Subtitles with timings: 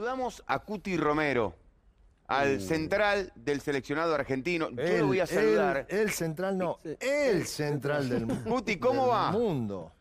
[0.00, 1.52] Saludamos a Cuti Romero,
[2.26, 4.70] al central del seleccionado argentino.
[4.70, 5.84] Yo lo voy a saludar.
[5.90, 8.50] El, el central no, el central del mundo.
[8.50, 9.30] Cuti, ¿cómo va?
[9.30, 9.92] mundo.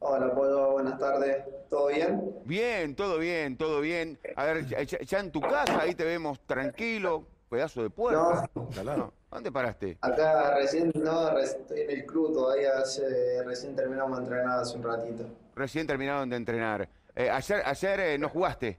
[0.00, 1.44] Hola, Polo, buenas tardes.
[1.68, 2.34] ¿Todo bien?
[2.44, 4.18] Bien, todo bien, todo bien.
[4.34, 8.50] A ver, ya, ya en tu casa, ahí te vemos tranquilo, pedazo de puerta.
[8.82, 9.12] No.
[9.30, 9.96] ¿Dónde paraste?
[10.00, 14.82] Acá recién, no, estoy en el club todavía, hace- recién terminamos de entrenar hace un
[14.82, 15.24] ratito.
[15.54, 16.88] Recién terminaron de entrenar.
[17.20, 18.78] Eh, ayer ayer eh, no jugaste.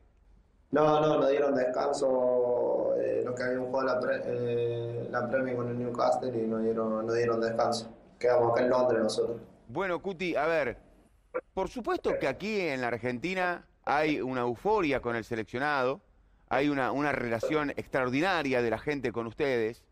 [0.72, 5.56] No, no, nos dieron descanso eh, los que habían jugado la, pre, eh, la Premier
[5.56, 7.94] con el Newcastle y nos dieron, nos dieron descanso.
[8.18, 9.38] Quedamos acá en Londres nosotros.
[9.68, 10.78] Bueno, Cuti, a ver,
[11.54, 16.02] por supuesto que aquí en la Argentina hay una euforia con el seleccionado,
[16.50, 19.84] hay una, una relación extraordinaria de la gente con ustedes,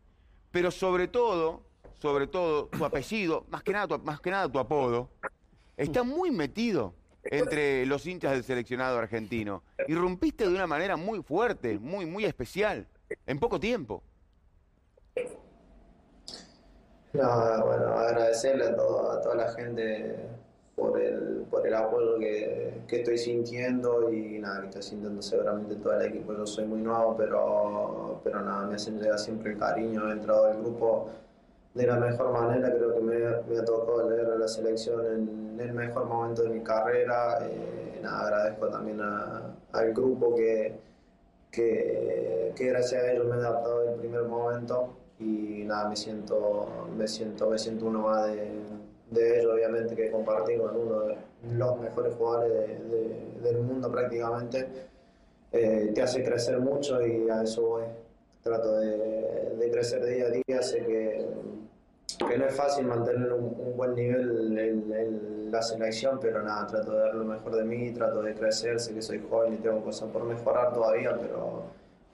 [0.50, 1.62] pero sobre todo,
[2.00, 5.08] sobre todo, tu apellido, más que nada tu, más que nada tu apodo,
[5.76, 9.62] está muy metido entre los hinchas del seleccionado argentino.
[9.88, 12.86] Y rompiste de una manera muy fuerte, muy, muy especial,
[13.26, 14.02] en poco tiempo.
[17.12, 20.16] No, bueno, agradecerle a, todo- a toda la gente
[20.76, 25.74] por el, por el apoyo que, que estoy sintiendo y nada, que está sintiendo seguramente
[25.76, 26.32] todo el equipo.
[26.34, 30.08] Yo soy muy nuevo, pero, pero nada, me hacen llegar siempre el cariño.
[30.08, 31.10] He entrado al grupo
[31.74, 33.14] de la mejor manera, creo que me,
[33.48, 37.38] me ha tocado leer a la selección en el mejor momento de mi carrera.
[37.46, 40.78] Eh, nada, agradezco también a- al grupo que,
[41.50, 47.06] que, gracias a ellos me he adaptado del primer momento y nada, me siento, me
[47.06, 48.50] siento, me siento uno más de,
[49.10, 51.16] de ellos, obviamente, que compartí con uno de
[51.52, 54.68] los mejores jugadores de- del mundo prácticamente.
[55.52, 57.84] Eh, te hace crecer mucho y a eso voy.
[58.42, 61.26] Trato de, de crecer día a día, sé que,
[62.26, 66.66] que no es fácil mantener un, un buen nivel en, en la selección, pero nada,
[66.66, 69.56] trato de dar lo mejor de mí, trato de crecer, sé que soy joven y
[69.58, 71.64] tengo cosas por mejorar todavía, pero,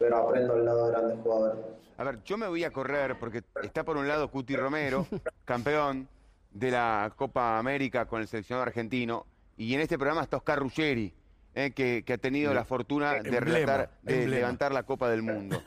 [0.00, 1.58] pero aprendo al lado de grandes jugadores.
[1.98, 5.06] A ver, yo me voy a correr porque está por un lado Cuti Romero,
[5.44, 6.08] campeón
[6.50, 11.14] de la Copa América con el seleccionado argentino, y en este programa está Oscar Ruggeri,
[11.54, 15.22] eh, que, que ha tenido la fortuna de, Emblema, relatar- de levantar la Copa del
[15.22, 15.62] Mundo.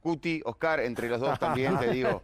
[0.00, 2.22] Cuti, Oscar, entre los dos también, te digo,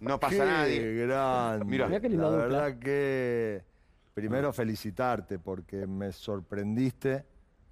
[0.00, 0.94] no pasa Qué nadie.
[1.06, 1.64] grande.
[1.64, 2.36] Mirá qué La dupla.
[2.36, 3.62] verdad que
[4.14, 7.24] primero felicitarte porque me sorprendiste.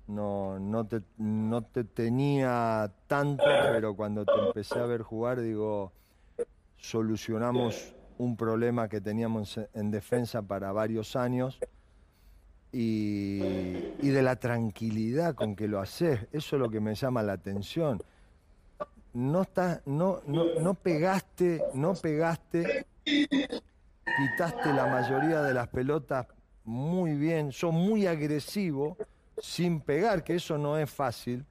[0.08, 5.92] No, no, te, no te tenía tanto, pero cuando te empecé a ver jugar, digo,
[6.76, 11.58] solucionamos un problema que teníamos en- en defensa para varios años
[12.72, 16.20] y, y de la tranquilidad con que lo haces.
[16.32, 18.00] Eso es lo que me llama la atención
[19.16, 26.26] no estás, no, no, no pegaste, no pegaste, quitaste la mayoría de las pelotas
[26.64, 28.98] muy bien, sos muy agresivo
[29.38, 31.46] sin pegar, que eso no es fácil.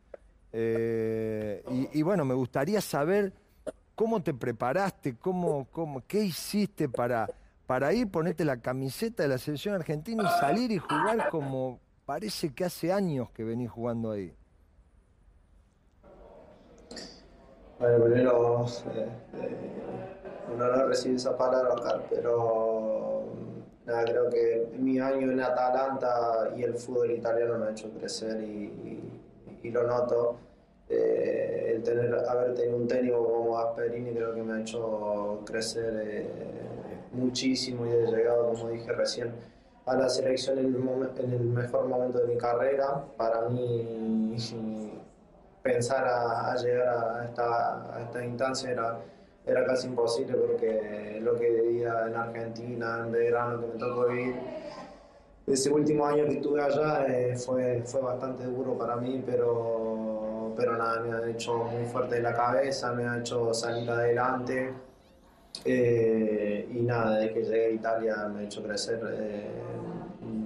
[0.54, 3.34] Eh, y, y bueno, me gustaría saber
[3.96, 7.28] cómo te preparaste, cómo, cómo, qué hiciste para,
[7.66, 12.54] para ir, ponerte la camiseta de la selección argentina y salir y jugar como parece
[12.54, 14.36] que hace años que venís jugando ahí.
[17.78, 18.66] Bueno, primero,
[18.96, 25.42] eh, eh, un honor recibir esa palabra, pero mm, nada, creo que mi año en
[25.42, 29.22] Atalanta y el fútbol italiano me ha hecho crecer y, y-
[29.64, 30.38] y lo noto.
[30.88, 35.94] Eh, el tener, haber tenido un técnico como Gasperini creo que me ha hecho crecer
[36.06, 36.30] eh,
[37.14, 39.32] muchísimo y he llegado, como dije recién,
[39.86, 40.76] a la selección en el,
[41.26, 43.04] en el mejor momento de mi carrera.
[43.18, 44.36] Para mí,
[45.66, 49.00] pensar a, llegar a esta, a esta instancia era,
[49.44, 54.36] era casi imposible porque lo que vivía en Argentina, en verano que me tocó vivir,
[55.48, 60.78] ese último año que estuve allá eh, fue, fue bastante duro para mí, pero, pero
[60.78, 64.72] nada, me ha hecho muy fuerte la cabeza, me ha hecho salir adelante.
[65.64, 69.50] Eh, y nada, desde que llegué a Italia me ha hecho crecer eh,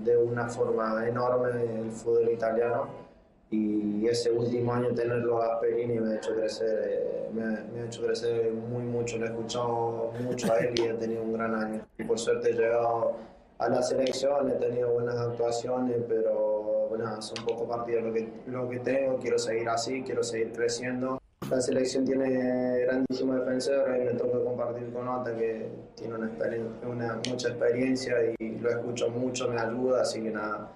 [0.04, 1.50] de una forma enorme
[1.80, 3.08] el fútbol italiano
[3.51, 8.04] y ese último año tenerlo a Gasperini me ha hecho crecer, eh, me, ha- hecho
[8.06, 11.86] crecer muy mucho, lo he escuchado mucho a él y he tenido un gran año.
[12.07, 13.13] Por suerte he llegado
[13.57, 18.69] a la selección, he tenido buenas actuaciones, pero bueno, son pocos partidos lo que, lo
[18.69, 21.19] que tengo, quiero seguir así, quiero seguir creciendo.
[21.50, 26.69] La selección tiene grandísimos defensores y me toca compartir con Ota que tiene una, experien-
[26.88, 30.72] una mucha experiencia y lo escucho mucho, me ayuda, así que nada,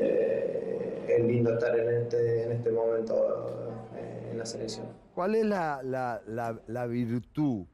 [0.00, 4.86] eh, es lindo estar en este, en este momento eh, en la selección.
[5.14, 7.64] ¿Cuál es la, la- la- la virtud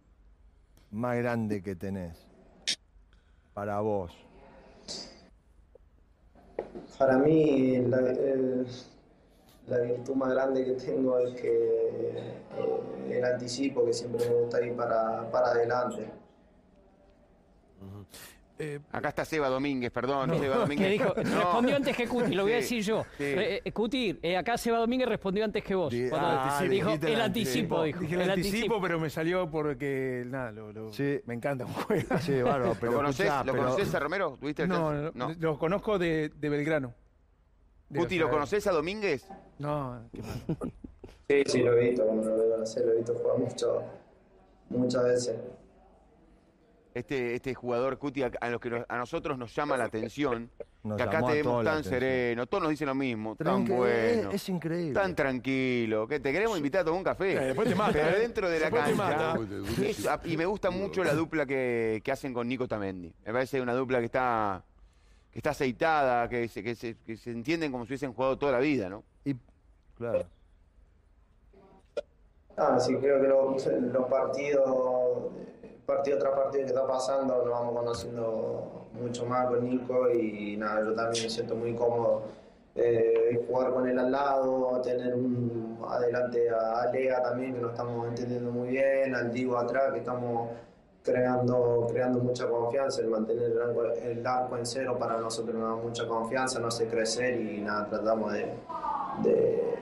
[0.90, 2.16] más grande que tenés
[3.54, 4.12] para vos?
[6.98, 8.66] Para mí, la- el-
[9.68, 14.64] la virtud más grande que tengo es que eh, el anticipo, que siempre me gusta
[14.64, 16.06] ir para, para adelante.
[18.58, 20.90] Eh, Acá está Seba Domínguez, perdón, Seba Domínguez.
[20.92, 21.36] dijo, No.
[21.40, 23.04] respondió antes que Cuti, lo voy a decir yo.
[23.18, 23.24] sí.
[23.24, 25.92] Eh, eh, Cuti, eh, acá Seba Domínguez respondió antes que vos.
[26.12, 28.00] Ah, dijo el el anticipo, dijo.
[28.00, 31.20] dije el anticipo, pero me salió porque, nada, lo, lo- Sí.
[31.26, 32.18] me encanta un juego.
[32.20, 34.36] Sí, bárbaro, pero ¿Lo conoces, ¿lo pero- conoces a Romero?
[34.40, 35.18] ¿Tuviste el No, chance?
[35.18, 36.94] no, lo conozco de, de Belgrano.
[37.90, 39.28] De la ¿lo conoces a Domínguez?
[39.58, 40.42] No, qué mal.
[41.28, 43.82] Sí, sí, lo he visto, cuando lo veo lo he visto jugar mucho,
[44.70, 45.36] muchas veces.
[46.96, 50.48] Este, este jugador Cuti a, a los que nos- a nosotros nos llama la atención,
[50.82, 52.00] Nos que acá te vemos todos la tan atención.
[52.00, 54.94] sereno, todos nos dicen lo mismo, tan bueno, es, es increíble.
[54.94, 57.32] tan tranquilo, que te queremos invitar a tomar un café.
[57.34, 58.20] Eh, después te mata, Pero eh.
[58.20, 59.34] dentro de la Después te cancha.
[59.34, 59.86] mata.
[59.86, 63.12] es- a- y me gusta mucho la dupla que, que hacen con Nico Tamendi.
[63.26, 64.64] Me parece una dupla que está,
[65.30, 68.52] que está aceitada, que se, que, se, que se entienden como si hubiesen jugado toda
[68.52, 69.04] la vida, ¿no?
[69.22, 69.34] Y,
[69.98, 70.24] claro.
[72.56, 75.30] Ah, sí, creo que los, los partidos,
[75.86, 80.82] partido tras partido que está pasando, nos vamos conociendo mucho más con Nico y nada,
[80.84, 82.22] yo también me siento muy cómodo.
[82.78, 88.06] eh, jugar con él al lado, tener un adelante a Alea también, que nos estamos
[88.08, 90.50] entendiendo muy bien, al Divo atrás, que estamos
[91.02, 93.52] creando, creando mucha confianza, el mantener
[94.02, 97.86] el arco, en cero para nosotros nos da mucha confianza, nos hace crecer y nada,
[97.88, 99.75] tratamos de,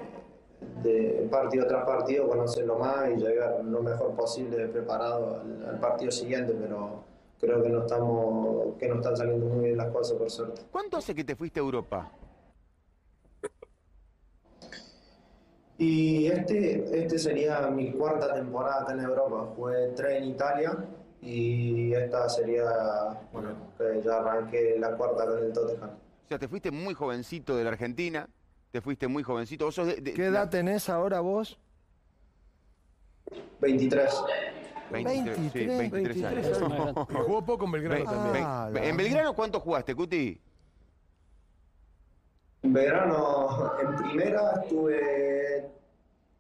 [0.85, 6.13] de partido tras partido conocerlo más y llegar lo mejor posible preparado al, al partido
[6.13, 7.03] siguiente, pero
[7.41, 10.63] creo que no estamos, que no están saliendo muy bien las cosas por suerte.
[10.71, 12.11] ¿Cuánto hace que te fuiste a Europa?
[15.77, 19.49] Y este, este sería mi cuarta temporada acá en Europa.
[19.57, 20.85] Jugué tres en Italia
[21.21, 22.65] y esta sería,
[23.33, 25.91] bueno, que ya arranqué la cuarta con el Tottenham.
[25.91, 28.29] O sea, te fuiste muy jovencito de la Argentina,
[28.75, 29.67] te fuiste muy jovencito.
[29.67, 31.57] ¿Vos sos de, de- ¿Qué edad tenés ahora vos?
[33.61, 34.13] 23.
[34.91, 36.35] 23, sí, 23, 23 años.
[36.59, 37.07] 23 años.
[37.09, 38.45] Y jugó poco en Belgrano también.
[38.45, 40.41] Ah, ¿En Belgrano cuánto jugaste, Cuti?
[42.63, 45.71] En verano, en primera estuve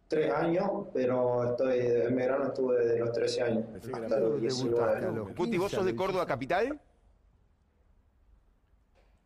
[0.08, 5.00] tres años, pero estoy, en verano estuve desde los 13 años hasta los Debutaste a
[5.00, 5.12] 19.
[5.12, 6.26] los Cuti, ¿vos 15, sos de Córdoba 16.
[6.26, 6.80] Capital?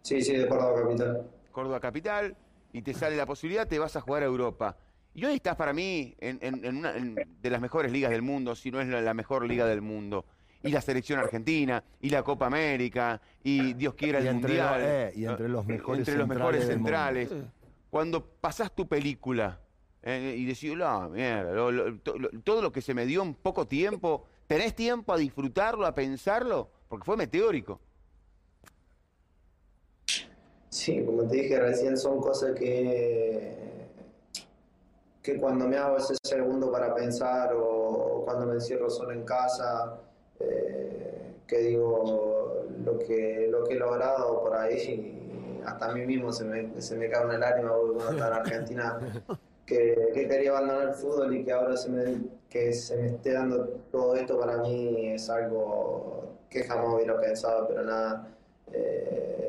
[0.02, 1.30] Sí, sí, de Córdoba Capital.
[1.52, 2.36] Córdoba Capital,
[2.72, 4.76] y te sale la posibilidad, te vas a jugar a Europa.
[5.14, 8.22] Y hoy estás para mí en, en- en una en- de las mejores ligas del
[8.22, 10.24] mundo, si no es la, la mejor liga del mundo.
[10.62, 14.80] Y la selección argentina, y la Copa América, y Dios quiera el Y Mundial.
[14.82, 17.30] eh, y entre los mejores Entre los mejores centrales.
[17.90, 19.60] Cuando pasás tu película
[20.02, 23.22] eh, y decís, la mierda, lo- lo- to- lo- todo lo que se me dio
[23.22, 26.70] en poco tiempo, ¿tenés tiempo a disfrutarlo, a pensarlo?
[26.88, 27.80] Porque fue meteórico.
[30.80, 33.56] Sí, como te dije recién, son cosas que,
[35.22, 39.98] que cuando me hago ese segundo para pensar o cuando me encierro solo en casa,
[40.40, 46.32] eh, que digo lo que, lo que he logrado por ahí, hasta a mí mismo
[46.32, 48.98] se me, se me cae una lágrima porque cuando estaba en Argentina,
[49.66, 52.04] que, que quería abandonar el fútbol y que ahora se me,
[52.48, 57.66] que se me esté dando todo esto para mí es algo que jamás hubiera pensado,
[57.68, 58.28] pero nada.
[58.72, 59.47] eh,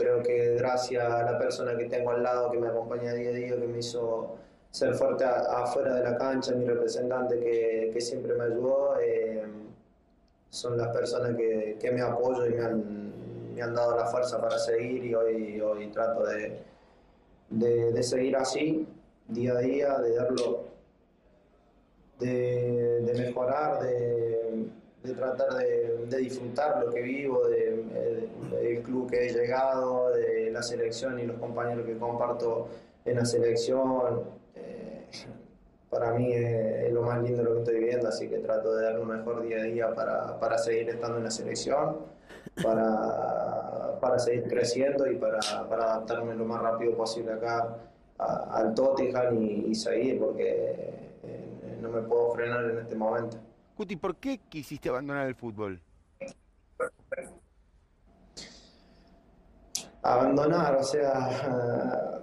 [0.00, 3.32] creo que gracias a la persona que tengo al lado, que me acompaña día a
[3.32, 4.36] día, que me hizo
[4.70, 9.44] ser fuerte afuera de la cancha, mi representante que, que siempre me ayudó, eh,
[10.48, 14.40] son las personas que, que me apoyo y me han, me han dado la fuerza
[14.40, 16.62] para seguir y hoy, hoy trato de,
[17.50, 18.86] de, de seguir así,
[19.28, 20.64] día a día, de darlo,
[22.18, 24.39] de, de mejorar, de,
[25.02, 30.50] de tratar de, disfrutar lo que vivo, de, de- del club que he llegado, de
[30.50, 32.68] la selección y los compañeros que comparto
[33.04, 34.22] en la selección.
[34.54, 35.06] Eh,
[35.88, 38.94] para mí es, lo más lindo lo que estoy viviendo, así que trato de dar
[38.94, 41.96] lo mejor día a día para, para seguir estando en la selección,
[42.62, 47.76] para, para seguir creciendo y para, adaptarme lo más rápido posible acá
[48.18, 50.50] al Tottenham y, y seguir, porque
[51.24, 53.38] eh, no me puedo frenar en este momento.
[53.80, 55.80] Cuti, ¿por qué quisiste abandonar el fútbol?
[60.02, 62.20] abandonar, o sea,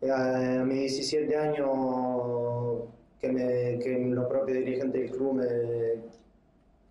[0.00, 2.88] eh, a mis 17 años
[3.20, 5.40] que, me, que los propios dirigentes del club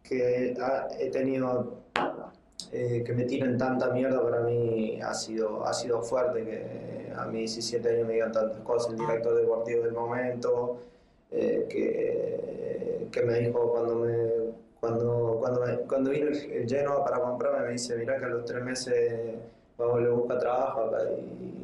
[0.01, 0.55] que
[1.01, 1.81] he tenido
[2.71, 7.25] eh, que me tiren tanta mierda para mí ha sido, ha sido fuerte que a
[7.25, 10.83] mis 17 años me digan tantas cosas, el director deportivo del momento,
[11.31, 14.17] eh, que, que me dijo cuando me
[14.79, 18.29] cuando, cuando, me- cuando vino el, el Genoa para comprarme me dice, mirá que a
[18.29, 19.35] los tres meses
[19.79, 21.63] va a volver a buscar trabajo acá y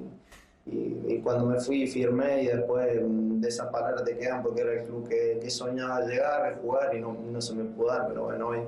[0.66, 4.62] y, y cuando me fui firmé y después mm, de esas palabras te quedan porque
[4.62, 8.08] era el club que, que soñaba llegar, jugar y no, no se me pudo dar,
[8.08, 8.60] pero bueno, hoy,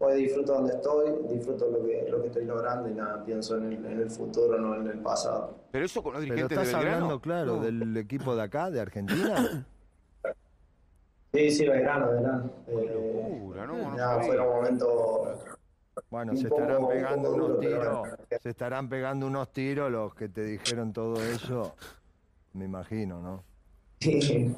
[0.00, 3.72] hoy disfruto donde estoy, disfruto lo que, lo que estoy logrando y nada, pienso en
[3.72, 5.54] el, en el futuro, no en el pasado.
[5.70, 7.62] Pero eso con los Pero dirigentes de estás hablando, claro, No.
[7.62, 9.66] del equipo de acá, de Argentina.
[11.36, 12.50] Sí, sí, Belgrano, Belgrano.
[12.66, 14.22] Qué Eh, locura, no, sabía.
[14.26, 15.28] fueron momentos
[16.10, 17.98] Bueno, Un se poco- estarán un pegando poco unos duro, pero tiros.
[18.00, 18.16] bueno.
[18.42, 21.74] Se estarán pegando unos tiros los que te dijeron todo eso.
[22.54, 23.42] Me imagino, ¿no?
[24.00, 24.54] Sí,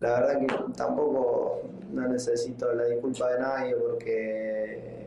[0.00, 5.06] la verdad que tampoco no necesito la disculpa de nadie porque,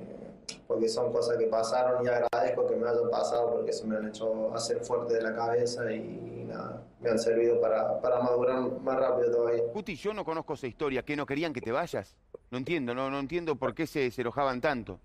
[0.68, 4.08] porque son cosas que pasaron y agradezco que me hayan pasado porque se me han
[4.08, 8.98] hecho hacer fuerte de la cabeza y nada, me han servido para, para madurar más
[9.00, 9.64] rápido todavía.
[9.74, 11.04] Cuti, yo no conozco esa historia.
[11.04, 12.16] ¿Que no querían que te vayas?
[12.50, 15.00] No entiendo, no, no entiendo por qué se, se enojaban tanto.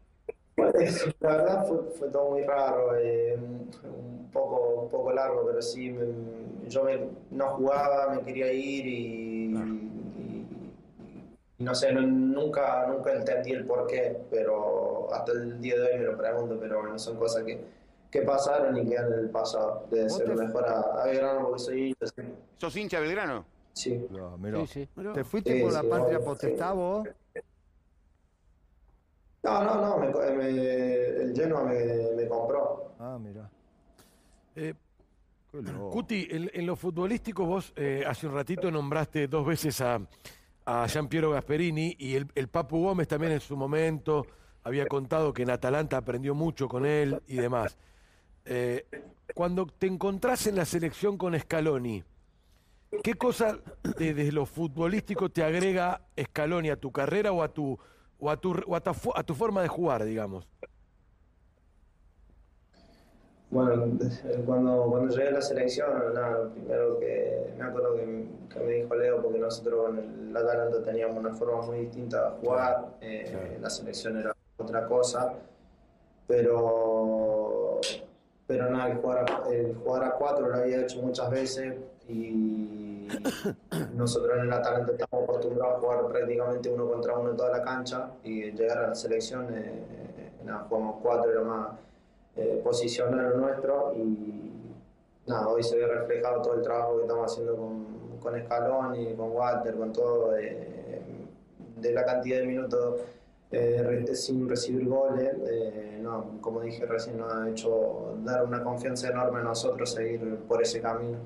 [0.57, 5.91] La verdad fue, fue todo muy raro, eh, un poco, un poco largo, pero sí,
[5.91, 10.47] me- yo me- no jugaba, me quería ir y, y-
[11.59, 15.83] y no sé, no- nunca, nunca entendí el por qué, pero hasta el día de
[15.93, 17.59] hoy me lo pregunto, pero bueno, son cosas que,
[18.12, 19.87] que pasaron y quedan en el pasado.
[19.90, 22.23] ¿Vos ser te- mejor a, a Belgrano porque soy hincha, sí.
[22.59, 23.45] ¿Sos hincha de Belgrano?
[23.73, 24.07] sí.
[24.11, 24.59] No, mirá.
[24.66, 24.88] Sí, sí.
[25.14, 27.09] ¿Te fuiste Sí, por la sí, patria vos- potestad vos?
[29.42, 30.47] No, no, no, me co- me-
[31.23, 32.92] el Genoa me, me compró.
[33.00, 33.50] Ah, mira.
[34.54, 34.75] Eh.
[35.90, 40.00] Cuti, en, en lo futbolístico vos eh, hace un ratito nombraste dos veces a,
[40.64, 44.26] a Gian Piero Gasperini y el, el Papu Gómez también en su momento
[44.64, 47.76] había contado que en Atalanta aprendió mucho con él y demás.
[48.45, 48.85] Eh,
[49.35, 52.03] cuando te encontrás en la selección con Scaloni,
[53.03, 53.59] ¿qué cosa
[53.99, 57.79] de- desde lo futbolístico te agrega Scaloni a tu carrera o a tu,
[58.19, 60.47] o a tu, o a tu fo- a tu forma de jugar, digamos?
[63.51, 63.99] Bueno,
[64.47, 68.73] cuando, cuando llegué a la selección, nada, lo primero que me acuerdo que, que me
[68.73, 73.27] dijo Leo, porque nosotros en el Atalanta teníamos una forma muy distinta de jugar, eh,
[73.31, 73.49] Claro.
[73.61, 75.35] la selección era otra cosa,
[76.27, 77.22] pero,
[78.47, 81.75] pero nada, el jugar, a, el jugar a cuatro lo había hecho muchas veces
[82.09, 83.09] y
[83.95, 87.63] nosotros en el Atalanta estamos acostumbrados a jugar prácticamente uno contra uno en toda la
[87.63, 91.69] cancha y llegar a la selección, eh, nada, jugamos cuatro, era más
[92.37, 94.53] eh, posicionar lo nuestro y
[95.27, 99.31] nada, hoy se ve reflejado todo el trabajo que estamos haciendo con, con Scaloni, con
[99.33, 100.73] Walter, con todo, de,
[101.77, 103.01] de la cantidad de minutos
[103.52, 109.11] eh, sin recibir goles, eh, no, como dije recién, nos ha hecho dar una confianza
[109.11, 111.18] enorme a nosotros seguir por ese camino.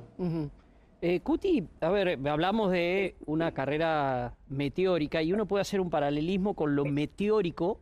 [1.03, 6.55] Eh, Cuti, a ver, hablamos de una carrera meteórica y uno puede hacer un paralelismo
[6.55, 7.81] con lo meteórico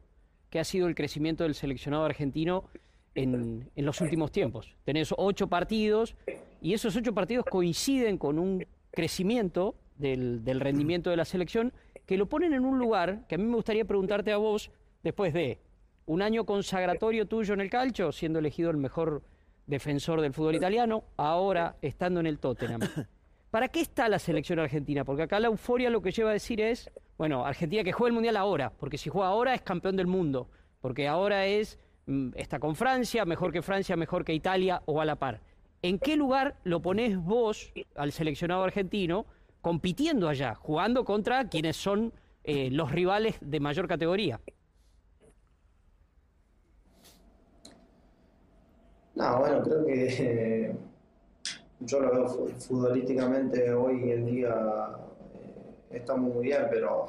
[0.50, 2.64] que ha sido el crecimiento del seleccionado argentino
[3.14, 4.76] en, en los últimos tiempos.
[4.84, 6.16] Tenés ocho partidos
[6.60, 11.72] y esos ocho partidos coinciden con un crecimiento del, del rendimiento de la selección
[12.06, 14.70] que lo ponen en un lugar que a mí me gustaría preguntarte a vos
[15.02, 15.58] después de
[16.06, 19.22] un año consagratorio tuyo en el calcio, siendo elegido el mejor
[19.66, 22.80] defensor del fútbol italiano, ahora estando en el Tottenham.
[23.50, 25.04] ¿Para qué está la selección argentina?
[25.04, 28.14] Porque acá la euforia lo que lleva a decir es, bueno, Argentina que juega el
[28.14, 30.48] Mundial ahora, porque si juega ahora es campeón del mundo,
[30.80, 35.04] porque ahora es, mm, está con Francia, mejor que Francia, mejor que Italia o a
[35.04, 35.40] la par.
[35.82, 39.26] ¿En qué lugar lo ponés vos al seleccionado argentino
[39.64, 42.12] compitiendo allá, jugando contra quienes son
[42.44, 44.38] eh, los rivales de mayor categoría?
[49.14, 50.06] No, bueno, creo que
[50.68, 50.76] eh,
[51.80, 54.50] yo lo veo fu- futbolísticamente hoy en día
[55.34, 57.06] eh, estamos muy bien, pero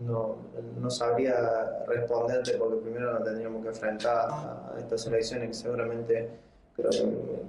[0.00, 0.36] no,
[0.80, 6.30] no sabría responderte porque primero nos tendríamos que enfrentar a estas elecciones que seguramente
[6.74, 7.42] creo que,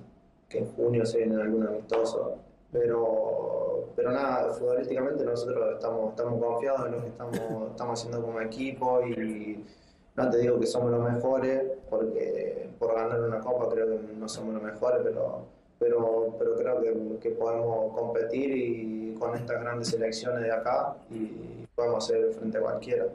[0.49, 2.37] que en junio se viene algún amistoso.
[2.71, 8.39] Pero, pero nada, futbolísticamente nosotros estamos, estamos confiados en lo que estamos, estamos haciendo como
[8.41, 9.63] equipo y
[10.15, 14.29] no te digo que somos los mejores, porque por ganar una copa creo que no
[14.29, 15.45] somos los mejores, pero,
[15.79, 21.65] pero, pero creo que, que podemos competir y con estas grandes selecciones de acá y
[21.75, 23.05] podemos hacer frente a cualquiera.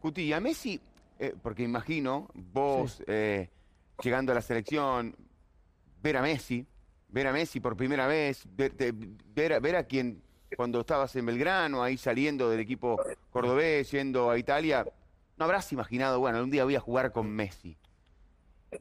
[0.00, 0.80] Cuti, y a Messi,
[1.18, 3.48] eh, porque imagino vos eh,
[4.02, 5.14] llegando a la selección,
[6.02, 6.66] ver a Messi,
[7.08, 8.72] ver a Messi por primera vez, ver,
[9.34, 10.22] ver a- ver a quien
[10.56, 13.00] cuando estabas en Belgrano, ahí saliendo del equipo
[13.30, 14.86] cordobés, yendo a Italia,
[15.36, 17.76] no habrás imaginado, bueno, un día voy a jugar con Messi.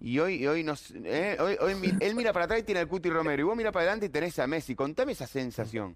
[0.02, 3.10] Y hoy, hoy, nos, eh, hoy, hoy él mira para atrás y tiene al Cuti
[3.10, 4.76] Romero, y vos mira para adelante y tenés a Messi.
[4.76, 5.96] Contame esa sensación.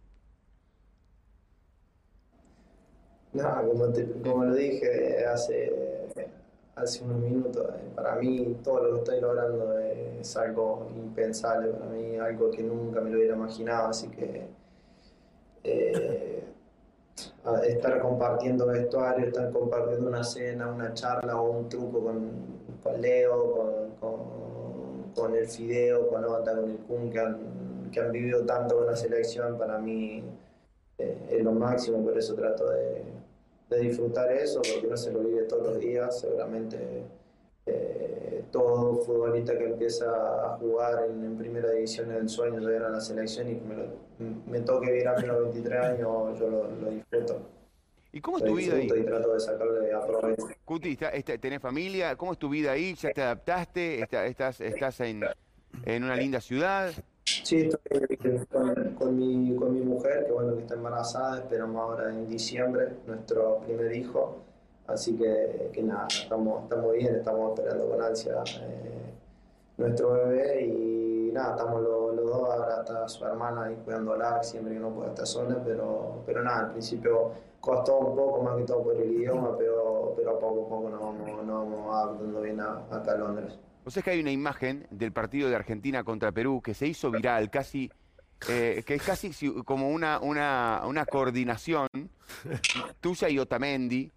[3.34, 3.64] No,
[4.24, 5.72] como lo dije hace,
[6.82, 11.92] hace unos minutos, eh, para mí todo lo que estoy logrando es algo impensable, para
[11.92, 14.48] mí algo que nunca me lo hubiera imaginado, así que
[15.64, 16.44] eh,
[17.68, 22.32] estar compartiendo vestuario, estar compartiendo una cena, una charla o un truco con,
[22.84, 28.12] con Leo, con, con, el Fideo, con Ota, con el Kun, que han, que han
[28.12, 30.24] vivido tanto con la selección, para mí
[30.98, 33.04] eh, es lo máximo, por eso trato de,
[33.72, 36.78] de, disfrutar eso, porque no se lo vive todos los días, seguramente
[37.66, 42.90] eh, todo futbolista que empieza a jugar en, primera división el sueño de ir a
[42.90, 46.92] la selección y que me, me toque vivir a los 23 años, yo lo, lo
[46.92, 47.42] disfruto.
[48.14, 48.86] ¿Y cómo es tu vida ahí?
[48.86, 50.48] Y trato de sacarle aprovecho.
[50.66, 52.16] Cuti, ¿tenés familia?
[52.18, 52.94] ¿Cómo es tu vida ahí?
[52.96, 54.02] ¿Ya te adaptaste?
[54.02, 55.24] ¿Estás, estás en,
[55.86, 56.92] en una linda ciudad?
[57.44, 62.10] Sí, estoy con, con, mi, con mi mujer, que bueno, que está embarazada, esperamos ahora
[62.10, 64.38] en diciembre nuestro primer hijo,
[64.88, 69.14] así que, que nada, estamos, estamos bien, estamos esperando con ansia eh,
[69.78, 74.76] nuestro bebé y nada, estamos los, los, dos, ahora está su hermana ahí cuidándola, siempre
[74.76, 78.64] que no puede estar sola, pero, pero nada, al principio costó un poco, más que
[78.64, 82.42] todo por el idioma, pero, pero a poco a poco nos vamos, nos vamos adaptando
[82.42, 83.58] bien a, acá a Londres.
[83.84, 87.10] O sea que hay una imagen del partido de Argentina contra Perú que se hizo
[87.10, 87.92] viral, casi,
[88.48, 89.32] eh, que es casi
[89.64, 91.88] como una, una, una coordinación
[93.02, 94.12] tuya y Otamendi.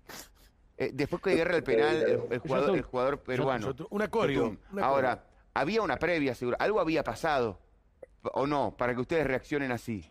[0.76, 3.74] Eh, después que agarra el penal, el, el jugador, el jugador peruano.
[3.90, 4.56] Una coreo.
[4.80, 6.56] Ahora, había una previa, seguro.
[6.60, 7.60] Algo había pasado,
[8.22, 8.76] ¿o no?
[8.76, 10.10] Para que ustedes reaccionen así.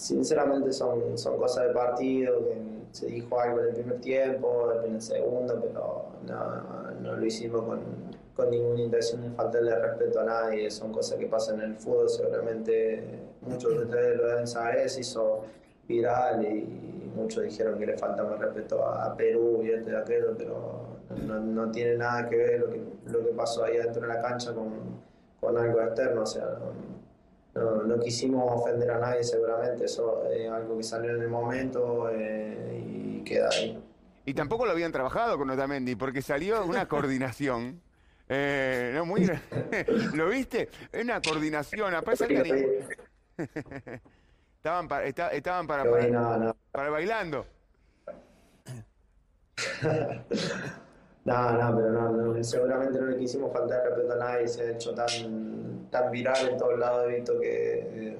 [0.00, 2.56] Sinceramente son, son cosas de partido, que
[2.90, 7.64] se dijo algo en el primer tiempo, en el segundo, pero no, no lo hicimos
[7.64, 7.80] con,
[8.34, 12.08] con, ninguna intención de faltarle respeto a nadie, son cosas que pasan en el fútbol,
[12.08, 15.42] seguramente muchos de ustedes lo deben saber, se hizo
[15.86, 20.80] viral y muchos dijeron que le faltaba respeto a Perú y esto y aquello, pero
[21.26, 24.22] no, no, tiene nada que ver lo que, lo que pasó ahí dentro de la
[24.22, 24.72] cancha con,
[25.38, 27.00] con algo externo, o sea, no,
[27.54, 32.82] no, quisimos ofender a nadie seguramente, eso es algo que salió en el momento eh,
[32.86, 33.82] y queda ahí.
[34.24, 37.80] Y tampoco lo habían trabajado con Otamendi, porque salió una coordinación.
[38.28, 39.28] Eh, no, muy,
[40.14, 40.68] ¿Lo viste?
[41.00, 41.94] Una coordinación.
[41.94, 42.86] Aparte que
[44.56, 46.56] estaban, para, estaban para, para, no, no.
[46.70, 47.46] para bailando.
[51.30, 54.70] No, no, pero no, no, seguramente no le quisimos faltar respeto a nadie, se ha
[54.72, 58.16] hecho tan, tan viral en todos lados, he visto que,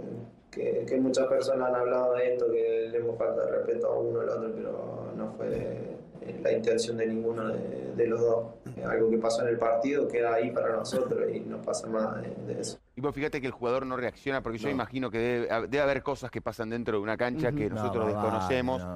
[0.51, 4.19] que, que, muchas personas han hablado de esto, que le hemos faltado respeto a uno
[4.21, 5.99] o al otro, pero no fue
[6.41, 8.47] la intención de ninguno de, de los dos.
[8.85, 12.55] Algo que pasó en el partido queda ahí para nosotros y no pasa más de,
[12.55, 12.79] de eso.
[12.95, 14.75] Y vos fíjate que el jugador no reacciona, porque yo no.
[14.75, 17.57] imagino que debe, debe, haber cosas que pasan dentro de una cancha uh -huh.
[17.57, 18.87] que nosotros no, desconocemos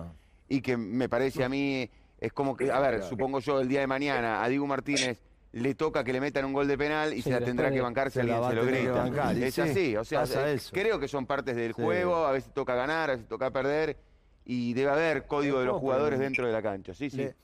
[0.48, 1.90] y que me parece a mí
[2.24, 5.20] es como que, a ver, supongo yo el día de mañana a Diego Martínez
[5.52, 7.80] le toca que le metan un gol de penal y sí, se la tendrá que
[7.80, 9.32] bancar si alguien se lo grita.
[9.32, 10.24] Es así, o sea,
[10.72, 11.82] creo que son partes del sí.
[11.82, 13.96] juego, a veces toca ganar, a veces toca perder
[14.44, 16.94] y debe haber código de los jugadores dentro de la cancha.
[16.94, 17.18] Sí, sí.
[17.18, 17.34] Le...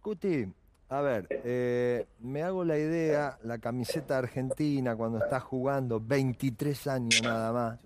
[0.00, 0.46] Cuti,
[0.88, 7.22] a ver, eh, me hago la idea, la camiseta argentina cuando estás jugando 23 años
[7.22, 7.78] nada más,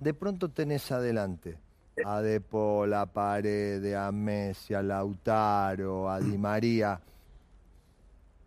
[0.00, 1.58] de pronto tenés adelante
[2.04, 7.00] a De Paul, a Paredes, a Messi, a Lautaro, a Di María.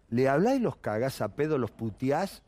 [0.10, 2.44] ¿Le habláis los cagás a pedo, los puteás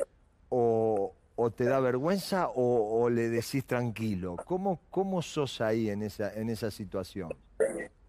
[0.50, 1.14] o,
[1.56, 4.38] te da vergüenza o, le decís tranquilo?
[4.46, 7.30] ¿Cómo, cómo sos ahí en esa, en esa situación?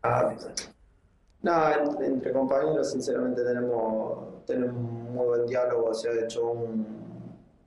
[0.02, 0.34] Ah,
[1.42, 6.84] no, entre compañeros sinceramente tenemos, tenemos un muy buen diálogo, se ha hecho un,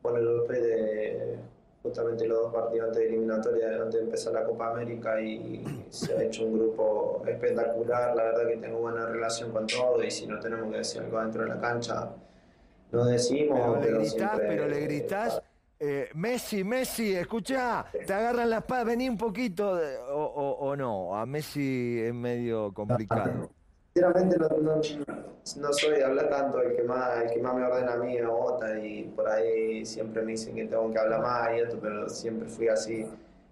[0.02, 1.40] bueno, el de
[1.84, 6.16] justamente los dos partidos antes de eliminatoria, antes de empezar la Copa América y se
[6.16, 10.28] ha hecho un grupo espectacular, la verdad que tengo buena relación con todos y si
[10.28, 12.10] no tenemos que decir algo dentro de la cancha,
[12.92, 13.60] lo decimos.
[13.60, 15.42] Pero, pero le gritás, siempre, pero le gritás,
[15.80, 19.72] eh, Messi, Messi, escucha, te agarran la espada, vení un poquito,
[20.12, 23.50] o, o, o, no, a Messi es medio complicado.
[23.94, 27.66] Sinceramente no, no, no, soy de hablar tanto, el que más, el que más me
[27.66, 31.22] ordena a mí es Bota y por ahí siempre me dicen que tengo que hablar
[31.22, 33.06] más y esto, pero siempre fui así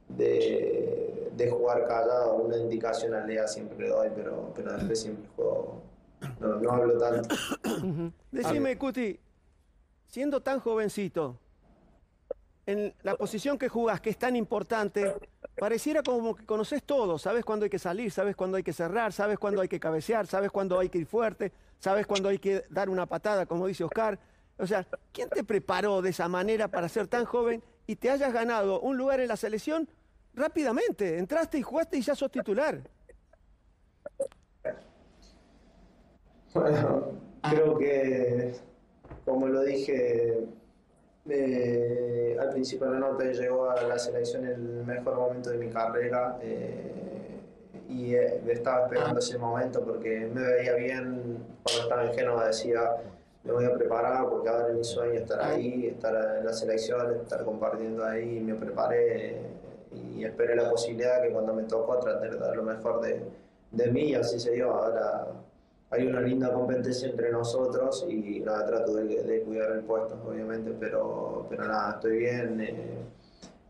[0.08, 5.30] de, de jugar callado, una indicación al día siempre le doy, pero, pero después siempre
[5.36, 5.82] juego,
[6.39, 7.36] no, no hablo tanto.
[8.32, 9.19] Decime, Cuti,
[10.08, 11.38] siendo tan jovencito,
[12.65, 15.15] en la posición que jugás, que es tan importante,
[15.59, 19.11] pareciera como que conoces todo, sabes cuándo hay que salir, sabes cuándo hay que cerrar,
[19.13, 22.63] sabes cuándo hay que cabecear, sabes cuándo hay que ir fuerte, sabes cuándo hay que
[22.69, 24.17] dar una patada, como dice Oscar.
[24.57, 28.33] O sea, ¿quién te preparó de esa manera para ser tan joven y te hayas
[28.33, 29.87] ganado un lugar en la selección
[30.33, 31.17] rápidamente?
[31.17, 32.81] Entraste y jugaste y ya sos titular.
[36.53, 38.55] Bueno, creo que,
[39.23, 40.47] como lo dije
[41.27, 45.69] eh, al principio de la nota, llegó a la selección el mejor momento de mi
[45.69, 47.39] carrera eh,
[47.88, 52.95] y eh, estaba esperando ese momento porque me veía bien cuando estaba en Génova, decía
[53.43, 57.15] me voy a preparar porque ahora es mi sueño estar ahí, estar en la selección,
[57.15, 59.38] estar compartiendo ahí, me preparé
[59.91, 63.23] y esperé la posibilidad que cuando me tocó tratar de dar lo mejor de,
[63.71, 64.71] de mí y así se dio.
[64.71, 65.27] Ahora
[65.91, 70.71] hay una linda competencia entre nosotros y nada, trato de, de cuidar el puesto, obviamente,
[70.80, 72.62] pero, pero nada, estoy bien.
[72.62, 72.97] eh,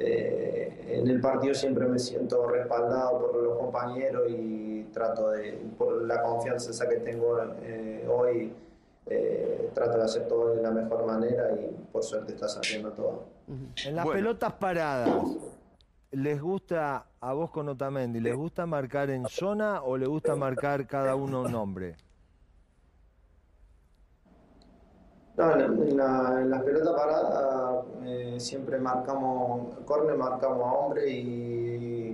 [0.01, 6.03] eh, en el partido siempre me siento respaldado por los compañeros y trato de, por
[6.03, 8.53] la confianza esa que tengo eh, hoy,
[9.05, 13.23] eh, trato de hacer todo de la mejor manera y por suerte está saliendo todo.
[13.85, 14.19] En las Bueno.
[14.19, 15.21] pelotas paradas,
[16.11, 20.87] ¿les gusta a vos con Otamendi, les gusta marcar en zona o le gusta marcar
[20.87, 21.95] cada uno un nombre?
[25.39, 32.09] No, en, la- en las pelotas paradas eh, siempre marcamos, corner marcamos a hombre y,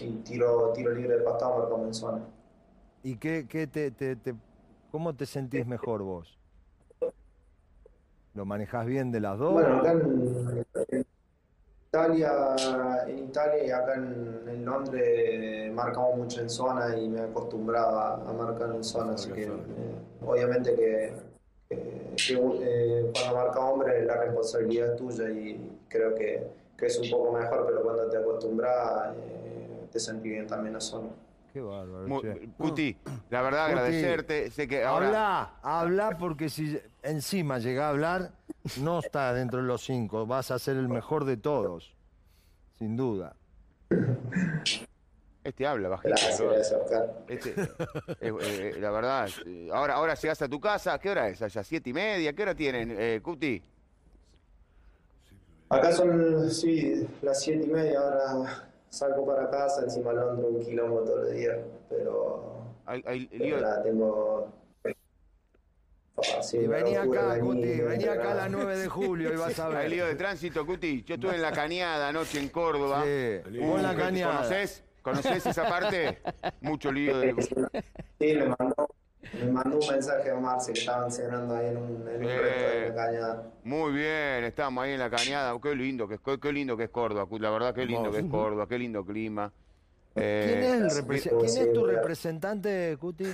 [0.00, 2.18] y tiro, tiro libre de pasado marcamos en zona.
[3.02, 4.34] ¿Y qué, qué te, te- te-
[4.90, 6.38] cómo te sentís mejor vos?
[8.32, 9.52] ¿Lo manejás bien de las dos?
[9.52, 11.06] Bueno, acá en, en
[11.90, 12.32] Italia,
[13.08, 18.32] en Italia y acá en, en Londres marcamos mucho en zona y me acostumbraba a
[18.32, 19.50] marcar en zona, así que eh,
[20.26, 21.12] obviamente que,
[22.30, 27.32] eh, cuando marca hombre la responsabilidad es tuya y creo que, que es un poco
[27.38, 31.08] mejor, pero cuando te acostumbras eh, te sentís bien también en zona.
[31.52, 32.06] Qué bárbaro.
[32.06, 32.28] Mu- che.
[33.30, 34.50] La verdad Cuti, agradecerte.
[34.50, 35.06] Sé que ahora.
[35.06, 38.32] Habla, habla porque si encima llega a hablar,
[38.80, 41.96] no está dentro de los cinco, vas a ser el mejor de todos,
[42.78, 43.34] sin duda.
[45.48, 46.08] Este habla bajito.
[46.10, 47.10] Gracias, Oscar.
[47.26, 47.50] Este,
[48.20, 51.64] eh, eh, la verdad, eh, ahora, ahora llegas a tu casa, ¿qué hora es allá?
[51.64, 52.34] ¿Siete y media?
[52.34, 53.62] ¿Qué hora tienen, eh, Cuti?
[55.70, 61.04] Acá son, sí, las siete y media, ahora salgo para casa, encima Londres un kilómetro
[61.04, 61.56] todos los días,
[61.88, 64.52] pero, Hay, hay pero lío- nada, tengo...
[66.36, 69.36] Ah, sí, Y vení acá, venir, Cuti, vení acá a las 9 de julio y
[69.36, 70.18] vas a hay lío de ver.
[70.18, 71.04] tránsito, Cuti.
[71.04, 73.02] Yo estuve en la cañada anoche en Córdoba.
[73.04, 74.36] Sí, Uh, la ¿qué- cañada.
[74.38, 74.82] ¿Conocés?
[75.10, 76.18] ¿Conocés esa parte?
[76.60, 77.34] Mucho lío de...
[78.20, 78.88] Sí, me mandó,
[79.32, 82.38] me mandó un mensaje a Marce que estaban cenando ahí en un, en un Eh.
[82.38, 83.42] resto de la cañada.
[83.64, 85.58] Muy bien, estamos ahí en la cañada.
[85.62, 87.26] Qué lindo que es, qué, qué lindo que es Córdoba.
[87.38, 89.52] La verdad, qué lindo que es Córdoba, qué lindo clima.
[90.14, 93.26] Eh, ¿Quién es, el ¿quién es tu representante, Cuti?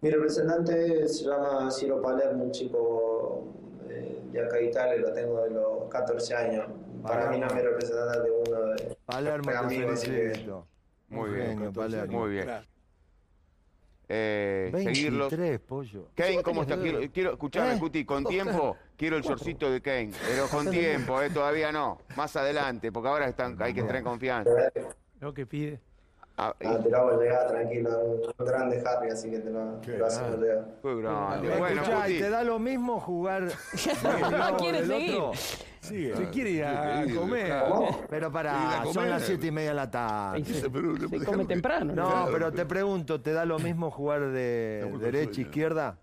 [0.00, 3.44] Mi representante se llama Ciro Palermo, un chico
[3.88, 6.66] eh, de acá de Italia, lo tengo de los 14 años.
[7.02, 10.66] Para mí no es mi representante, uno de Palermo, amigos, así que- felicito.
[11.08, 12.18] Muy bien, genio, Palermo.
[12.18, 12.48] Muy bien.
[14.10, 15.60] Eh, 23, seguirlos.
[15.66, 16.08] pollo.
[16.14, 16.78] Kane, ¿cómo está?
[16.80, 17.78] Quiero, quiero escucharme, ¿Eh?
[17.78, 22.34] Cuti, con tiempo quiero el shortcito de Kane, pero con tiempo, eh, todavía no, más
[22.36, 24.50] adelante, porque ahora están, hay que entrar en confianza.
[25.20, 25.80] Lo que pide.
[26.40, 27.90] Ah, y- Ah, te lo hago llegar tranquilo,
[28.38, 30.64] un grande Harry, así que te lo, te lo hacemos llegar.
[30.82, 31.48] qué grande.
[31.48, 34.88] Escuchá, Bueno, ¿y Cuti, te da lo mismo jugar de un lado o ¿Quiere del
[34.90, 35.14] seguir?
[35.16, 35.32] otro?
[35.80, 36.16] Sigue.
[36.16, 37.64] Se quiere ir a comer.
[37.68, 38.00] ¿Cómo?
[38.08, 40.44] Pero para, son las siete y media de la tarde.
[40.44, 40.70] Se,
[41.24, 41.92] come temprano.
[41.92, 42.02] ¿no?
[42.04, 45.48] No, Claro, pero te pregunto, ¿te da lo mismo jugar de derecha, sueño.
[45.48, 45.98] izquierda?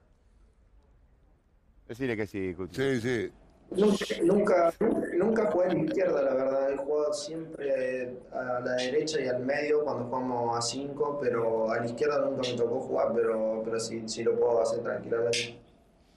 [1.88, 2.76] decirle que sí, Cuti.
[2.76, 3.32] Sí, sí.
[3.72, 4.74] Nunca, nunca,
[5.18, 6.72] nunca jugué a la izquierda, la verdad.
[6.72, 11.80] He jugado siempre a la derecha y al medio cuando jugamos a 5, pero a
[11.80, 15.60] la izquierda nunca me tocó jugar, pero, pero sí, sí lo puedo hacer tranquilamente.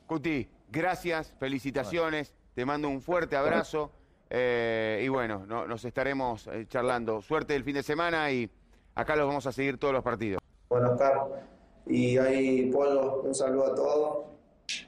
[0.06, 3.90] Cuti, gracias, felicitaciones, te mando un fuerte abrazo
[4.30, 7.22] eh, y bueno, no- nos estaremos eh, charlando.
[7.22, 8.48] Suerte el fin de semana y
[8.94, 10.40] acá los vamos a seguir todos los partidos.
[10.68, 11.26] Bueno, Oscar,
[11.86, 14.26] y ahí Polo, un saludo a todos.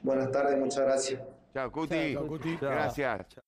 [0.03, 1.21] Buenas tardes, muchas gracias.
[1.53, 2.13] Chao, Cuti.
[2.13, 2.57] Chao, Cuti.
[2.59, 3.40] Gracias.